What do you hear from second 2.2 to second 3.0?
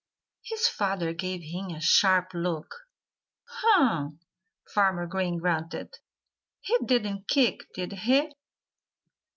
look.